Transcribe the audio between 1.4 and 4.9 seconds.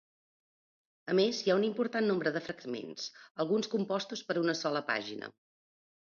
hi ha un important nombre de fragments, alguns compostos per una sola